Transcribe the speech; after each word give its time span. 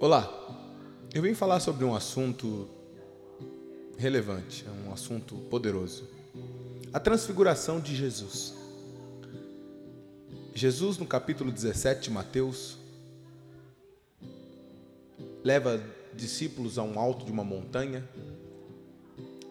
Olá, 0.00 0.32
eu 1.12 1.20
vim 1.22 1.34
falar 1.34 1.58
sobre 1.58 1.84
um 1.84 1.92
assunto 1.92 2.68
relevante, 3.96 4.64
é 4.64 4.88
um 4.88 4.92
assunto 4.92 5.34
poderoso. 5.50 6.08
A 6.92 7.00
transfiguração 7.00 7.80
de 7.80 7.96
Jesus. 7.96 8.54
Jesus, 10.54 10.98
no 10.98 11.04
capítulo 11.04 11.50
17 11.50 12.02
de 12.02 12.10
Mateus, 12.12 12.78
leva 15.42 15.82
discípulos 16.14 16.78
a 16.78 16.84
um 16.84 16.96
alto 16.96 17.24
de 17.24 17.32
uma 17.32 17.42
montanha 17.42 18.08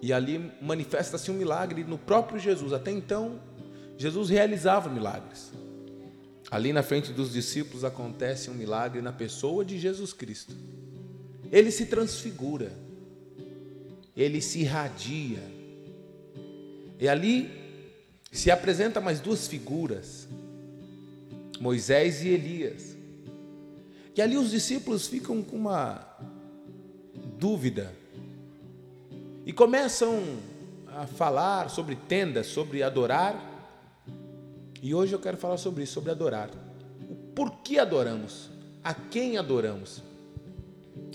e 0.01 0.13
ali 0.13 0.49
manifesta-se 0.61 1.29
um 1.29 1.33
milagre 1.33 1.83
no 1.83 1.97
próprio 1.97 2.39
Jesus. 2.39 2.71
Até 2.71 2.91
então, 2.91 3.41
Jesus 3.97 4.29
realizava 4.29 4.89
milagres. 4.89 5.51
Ali 6.49 6.71
na 6.71 6.81
frente 6.81 7.11
dos 7.11 7.33
discípulos 7.33 7.83
acontece 7.83 8.49
um 8.49 8.53
milagre 8.53 9.01
na 9.01 9.11
pessoa 9.11 9.65
de 9.65 9.77
Jesus 9.77 10.13
Cristo. 10.13 10.55
Ele 11.51 11.71
se 11.71 11.85
transfigura, 11.85 12.71
ele 14.15 14.41
se 14.41 14.59
irradia. 14.59 15.43
E 16.99 17.07
ali 17.07 17.51
se 18.31 18.49
apresenta 18.49 19.01
mais 19.01 19.19
duas 19.19 19.47
figuras, 19.47 20.27
Moisés 21.59 22.23
e 22.23 22.29
Elias. 22.29 22.95
E 24.15 24.21
ali 24.21 24.37
os 24.37 24.51
discípulos 24.51 25.07
ficam 25.07 25.43
com 25.43 25.55
uma 25.55 26.03
dúvida 27.37 27.93
e 29.45 29.53
começam 29.53 30.39
a 30.87 31.05
falar 31.05 31.69
sobre 31.69 31.95
tendas, 31.95 32.47
sobre 32.47 32.81
adorar. 32.81 33.56
E 34.81 34.93
hoje 34.93 35.13
eu 35.13 35.19
quero 35.19 35.37
falar 35.37 35.57
sobre 35.57 35.83
isso, 35.83 35.93
sobre 35.93 36.11
adorar. 36.11 36.49
O 37.09 37.15
porquê 37.33 37.79
adoramos? 37.79 38.49
A 38.83 38.93
quem 38.93 39.37
adoramos? 39.37 40.01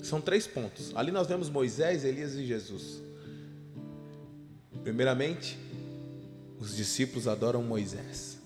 São 0.01 0.19
três 0.19 0.45
pontos. 0.45 0.91
Ali 0.95 1.11
nós 1.11 1.27
vemos 1.27 1.49
Moisés, 1.49 2.03
Elias 2.03 2.35
e 2.35 2.45
Jesus. 2.45 3.01
Primeiramente, 4.83 5.57
os 6.59 6.75
discípulos 6.75 7.27
adoram 7.27 7.63
Moisés. 7.63 8.37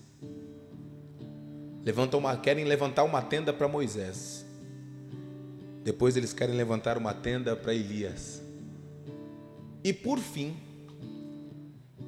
Levantam 1.84 2.20
uma, 2.20 2.36
querem 2.36 2.64
levantar 2.64 3.02
uma 3.04 3.22
tenda 3.22 3.52
para 3.52 3.66
Moisés. 3.66 4.44
Depois 5.82 6.16
eles 6.16 6.32
querem 6.32 6.54
levantar 6.54 6.96
uma 6.96 7.14
tenda 7.14 7.56
para 7.56 7.74
Elias. 7.74 8.42
E 9.82 9.92
por 9.92 10.18
fim, 10.18 10.56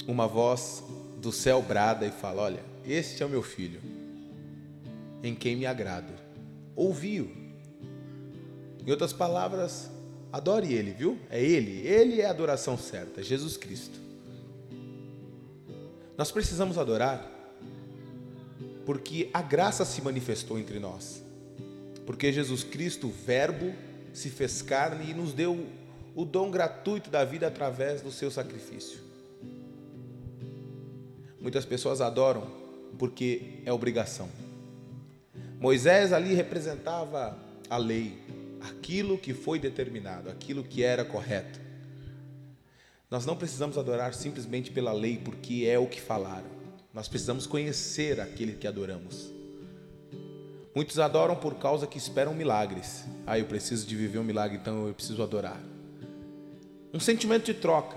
uma 0.06 0.26
voz 0.26 0.82
do 1.20 1.32
céu 1.32 1.62
brada 1.62 2.06
e 2.06 2.10
fala: 2.10 2.42
Olha, 2.42 2.62
este 2.90 3.22
é 3.22 3.26
o 3.26 3.28
meu 3.28 3.42
filho, 3.42 3.80
em 5.22 5.34
quem 5.34 5.54
me 5.54 5.66
agrado. 5.66 6.12
Ouviu. 6.74 7.30
Em 8.84 8.90
outras 8.90 9.12
palavras, 9.12 9.90
adore 10.32 10.72
ele, 10.72 10.92
viu? 10.92 11.18
É 11.30 11.42
ele, 11.42 11.86
ele 11.86 12.20
é 12.20 12.26
a 12.26 12.30
adoração 12.30 12.76
certa, 12.76 13.22
Jesus 13.22 13.56
Cristo. 13.56 13.98
Nós 16.16 16.32
precisamos 16.32 16.78
adorar 16.78 17.30
porque 18.84 19.30
a 19.32 19.40
graça 19.40 19.84
se 19.84 20.02
manifestou 20.02 20.58
entre 20.58 20.80
nós. 20.80 21.22
Porque 22.04 22.32
Jesus 22.32 22.64
Cristo, 22.64 23.06
o 23.06 23.10
Verbo, 23.10 23.72
se 24.12 24.30
fez 24.30 24.62
carne 24.62 25.10
e 25.10 25.14
nos 25.14 25.32
deu 25.32 25.66
o 26.14 26.24
dom 26.24 26.50
gratuito 26.50 27.08
da 27.08 27.24
vida 27.24 27.46
através 27.46 28.02
do 28.02 28.10
seu 28.10 28.30
sacrifício. 28.30 28.98
Muitas 31.40 31.64
pessoas 31.64 32.00
adoram 32.00 32.59
porque 32.98 33.60
é 33.64 33.72
obrigação. 33.72 34.28
Moisés 35.58 36.12
ali 36.12 36.34
representava 36.34 37.38
a 37.68 37.76
lei, 37.76 38.18
aquilo 38.60 39.18
que 39.18 39.34
foi 39.34 39.58
determinado, 39.58 40.30
aquilo 40.30 40.64
que 40.64 40.82
era 40.82 41.04
correto. 41.04 41.60
Nós 43.10 43.26
não 43.26 43.36
precisamos 43.36 43.76
adorar 43.76 44.14
simplesmente 44.14 44.70
pela 44.70 44.92
lei, 44.92 45.18
porque 45.18 45.66
é 45.66 45.78
o 45.78 45.86
que 45.86 46.00
falaram. 46.00 46.48
Nós 46.94 47.08
precisamos 47.08 47.46
conhecer 47.46 48.20
aquele 48.20 48.54
que 48.54 48.66
adoramos. 48.66 49.32
Muitos 50.74 50.98
adoram 50.98 51.34
por 51.34 51.56
causa 51.56 51.86
que 51.86 51.98
esperam 51.98 52.32
milagres. 52.32 53.04
Ah, 53.26 53.38
eu 53.38 53.44
preciso 53.46 53.86
de 53.86 53.96
viver 53.96 54.18
um 54.18 54.24
milagre, 54.24 54.56
então 54.56 54.86
eu 54.86 54.94
preciso 54.94 55.22
adorar. 55.22 55.60
Um 56.94 57.00
sentimento 57.00 57.46
de 57.46 57.54
troca. 57.54 57.96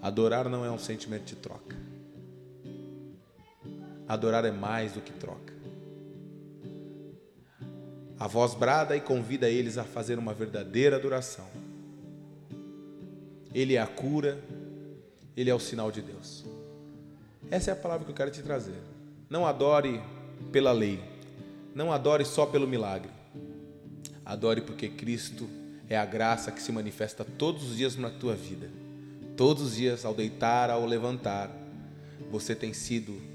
Adorar 0.00 0.48
não 0.48 0.64
é 0.64 0.70
um 0.70 0.78
sentimento 0.78 1.24
de 1.24 1.36
troca. 1.36 1.87
Adorar 4.08 4.44
é 4.44 4.50
mais 4.50 4.92
do 4.92 5.00
que 5.00 5.12
troca. 5.12 5.52
A 8.18 8.26
voz 8.26 8.54
brada 8.54 8.96
e 8.96 9.00
convida 9.00 9.48
eles 9.48 9.78
a 9.78 9.84
fazer 9.84 10.18
uma 10.18 10.32
verdadeira 10.32 10.96
adoração. 10.96 11.46
Ele 13.54 13.76
é 13.76 13.80
a 13.80 13.86
cura, 13.86 14.42
ele 15.36 15.50
é 15.50 15.54
o 15.54 15.60
sinal 15.60 15.92
de 15.92 16.02
Deus. 16.02 16.44
Essa 17.50 17.70
é 17.70 17.72
a 17.72 17.76
palavra 17.76 18.04
que 18.04 18.10
eu 18.10 18.16
quero 18.16 18.30
te 18.30 18.42
trazer. 18.42 18.80
Não 19.30 19.46
adore 19.46 20.00
pela 20.50 20.72
lei, 20.72 21.00
não 21.74 21.92
adore 21.92 22.24
só 22.24 22.46
pelo 22.46 22.66
milagre. 22.66 23.10
Adore 24.24 24.62
porque 24.62 24.88
Cristo 24.88 25.48
é 25.88 25.96
a 25.96 26.04
graça 26.04 26.50
que 26.50 26.62
se 26.62 26.72
manifesta 26.72 27.24
todos 27.24 27.70
os 27.70 27.76
dias 27.76 27.96
na 27.96 28.10
tua 28.10 28.34
vida. 28.34 28.68
Todos 29.36 29.62
os 29.62 29.76
dias, 29.76 30.04
ao 30.04 30.12
deitar, 30.12 30.70
ao 30.70 30.84
levantar, 30.84 31.50
você 32.30 32.54
tem 32.54 32.72
sido 32.72 33.27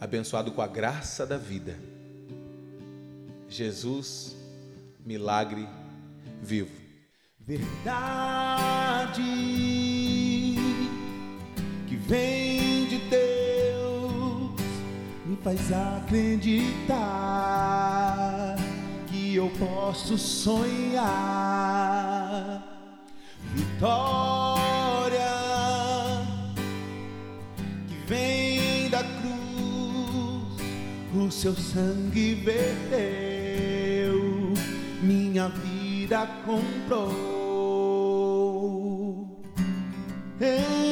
abençoado 0.00 0.52
com 0.52 0.62
a 0.62 0.66
graça 0.66 1.26
da 1.26 1.36
vida. 1.36 1.78
Jesus, 3.48 4.36
milagre 5.04 5.68
vivo. 6.42 6.70
Verdade 7.40 9.22
que 11.86 11.96
vem 11.96 12.86
de 12.86 12.98
Deus 13.08 14.52
me 15.24 15.36
faz 15.42 15.72
acreditar 15.72 16.96
que 19.06 19.34
eu 19.34 19.50
posso 19.58 20.18
sonhar. 20.18 21.08
Vitória 23.54 25.18
que 27.88 27.94
vem 28.06 28.90
da 28.90 29.02
cruz 29.02 29.67
o 31.14 31.30
seu 31.30 31.54
sangue 31.54 32.34
verteu, 32.34 34.12
minha 35.02 35.48
vida 35.48 36.26
comprou. 36.44 37.18
Ele 40.40 40.87